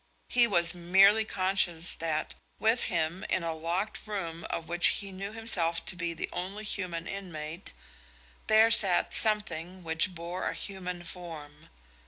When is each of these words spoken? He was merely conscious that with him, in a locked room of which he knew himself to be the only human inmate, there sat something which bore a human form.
He 0.29 0.47
was 0.47 0.73
merely 0.73 1.25
conscious 1.25 1.93
that 1.97 2.33
with 2.57 2.85
him, 2.85 3.23
in 3.29 3.43
a 3.43 3.53
locked 3.53 4.07
room 4.07 4.45
of 4.49 4.67
which 4.67 4.87
he 4.87 5.11
knew 5.11 5.31
himself 5.31 5.85
to 5.85 5.95
be 5.95 6.15
the 6.15 6.27
only 6.33 6.63
human 6.63 7.05
inmate, 7.05 7.71
there 8.47 8.71
sat 8.71 9.13
something 9.13 9.83
which 9.83 10.15
bore 10.15 10.49
a 10.49 10.55
human 10.55 11.03
form. 11.03 11.69